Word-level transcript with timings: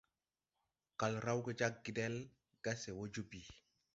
Kal 1.01 1.17
rawge 1.25 1.53
jag 1.61 1.75
gedel 1.85 2.15
ga 2.63 2.71
se 2.81 2.91
wɔ 2.97 3.03
joo 3.13 3.25
bii. 3.29 3.47